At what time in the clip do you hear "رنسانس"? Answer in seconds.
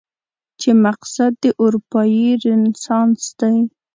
2.45-3.23